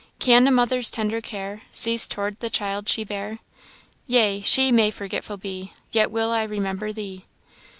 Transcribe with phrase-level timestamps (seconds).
[0.19, 3.37] "'Can a mother's tender care Cease toward the child she bare?
[4.07, 7.25] Yea she may forgetful be, Yet will I remember thee.